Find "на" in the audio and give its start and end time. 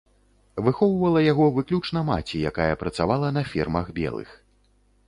3.39-3.49